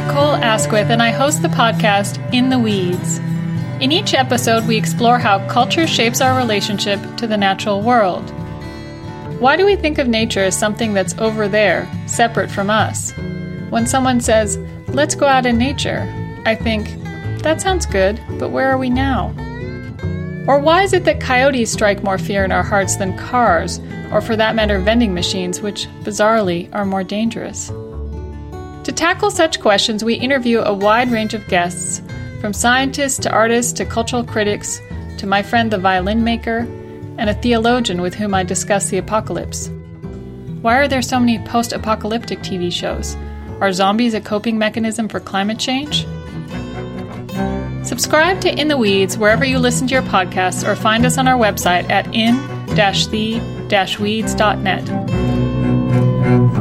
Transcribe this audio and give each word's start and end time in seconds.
Nicole 0.00 0.36
Asquith, 0.36 0.88
and 0.88 1.02
I 1.02 1.10
host 1.10 1.42
the 1.42 1.48
podcast 1.48 2.16
In 2.32 2.48
the 2.48 2.58
Weeds. 2.58 3.18
In 3.82 3.92
each 3.92 4.14
episode, 4.14 4.66
we 4.66 4.78
explore 4.78 5.18
how 5.18 5.46
culture 5.46 5.86
shapes 5.86 6.22
our 6.22 6.38
relationship 6.38 6.98
to 7.18 7.26
the 7.26 7.36
natural 7.36 7.82
world. 7.82 8.24
Why 9.40 9.56
do 9.58 9.66
we 9.66 9.76
think 9.76 9.98
of 9.98 10.08
nature 10.08 10.40
as 10.40 10.56
something 10.58 10.94
that's 10.94 11.12
over 11.18 11.48
there, 11.48 11.86
separate 12.06 12.50
from 12.50 12.70
us? 12.70 13.12
When 13.68 13.86
someone 13.86 14.22
says, 14.22 14.56
Let's 14.88 15.14
go 15.14 15.26
out 15.26 15.44
in 15.44 15.58
nature, 15.58 16.06
I 16.46 16.54
think, 16.54 16.88
That 17.42 17.60
sounds 17.60 17.84
good, 17.84 18.18
but 18.38 18.52
where 18.52 18.70
are 18.70 18.78
we 18.78 18.88
now? 18.88 19.34
Or 20.48 20.58
why 20.58 20.82
is 20.82 20.94
it 20.94 21.04
that 21.04 21.20
coyotes 21.20 21.70
strike 21.70 22.02
more 22.02 22.18
fear 22.18 22.42
in 22.42 22.52
our 22.52 22.64
hearts 22.64 22.96
than 22.96 23.18
cars, 23.18 23.78
or 24.12 24.22
for 24.22 24.34
that 24.34 24.54
matter, 24.54 24.78
vending 24.78 25.12
machines, 25.12 25.60
which 25.60 25.86
bizarrely 26.04 26.70
are 26.74 26.86
more 26.86 27.04
dangerous? 27.04 27.70
To 28.90 28.96
tackle 28.96 29.30
such 29.30 29.60
questions, 29.60 30.02
we 30.02 30.14
interview 30.14 30.58
a 30.58 30.74
wide 30.74 31.12
range 31.12 31.32
of 31.32 31.46
guests, 31.46 32.02
from 32.40 32.52
scientists 32.52 33.18
to 33.20 33.30
artists 33.30 33.72
to 33.74 33.84
cultural 33.84 34.24
critics 34.24 34.80
to 35.18 35.28
my 35.28 35.44
friend 35.44 35.70
the 35.70 35.78
violin 35.78 36.24
maker 36.24 36.66
and 37.16 37.30
a 37.30 37.34
theologian 37.34 38.00
with 38.02 38.16
whom 38.16 38.34
I 38.34 38.42
discuss 38.42 38.88
the 38.90 38.98
apocalypse. 38.98 39.68
Why 40.62 40.76
are 40.78 40.88
there 40.88 41.02
so 41.02 41.20
many 41.20 41.38
post 41.38 41.72
apocalyptic 41.72 42.40
TV 42.40 42.72
shows? 42.72 43.16
Are 43.60 43.72
zombies 43.72 44.12
a 44.14 44.20
coping 44.20 44.58
mechanism 44.58 45.06
for 45.06 45.20
climate 45.20 45.60
change? 45.60 46.04
Subscribe 47.86 48.40
to 48.40 48.52
In 48.52 48.66
the 48.66 48.76
Weeds 48.76 49.16
wherever 49.16 49.44
you 49.44 49.60
listen 49.60 49.86
to 49.86 49.94
your 49.94 50.02
podcasts 50.02 50.66
or 50.66 50.74
find 50.74 51.06
us 51.06 51.16
on 51.16 51.28
our 51.28 51.38
website 51.38 51.88
at 51.90 52.12
in 52.12 52.34
the 52.66 53.38
weeds.net. 54.00 56.59